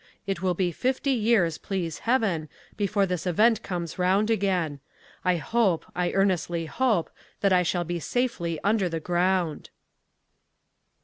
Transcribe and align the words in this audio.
It 0.25 0.41
will 0.41 0.55
be 0.55 0.71
fifty 0.71 1.11
years, 1.11 1.59
please 1.59 1.99
heaven, 2.09 2.49
before 2.75 3.05
this 3.05 3.27
event 3.27 3.61
comes 3.61 3.99
round 3.99 4.31
again. 4.31 4.79
I 5.23 5.35
hope, 5.35 5.85
I 5.95 6.11
earnestly 6.13 6.65
hope, 6.65 7.11
that 7.41 7.53
I 7.53 7.61
shall 7.61 7.83
be 7.83 7.99
safely 7.99 8.59
under 8.63 8.89
the 8.89 8.99
ground. 8.99 9.69